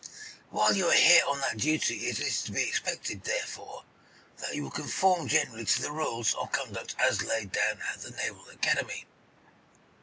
While 0.49 0.73
you 0.75 0.87
are 0.89 0.93
here 0.95 1.21
on 1.27 1.41
that 1.41 1.57
duty 1.59 2.07
it 2.07 2.19
is 2.19 2.41
to 2.45 2.51
be 2.51 2.63
expected, 2.63 3.23
therefore, 3.23 3.83
that 4.37 4.55
you 4.55 4.63
will 4.63 4.71
conform 4.71 5.27
generally 5.27 5.63
to 5.65 5.79
the 5.83 5.91
rules 5.91 6.33
of 6.33 6.51
conduct 6.51 6.95
as 6.97 7.21
laid 7.21 7.51
down 7.51 7.77
at 7.93 8.01
the 8.01 8.09
Naval 8.09 8.49
Academy." 8.49 9.05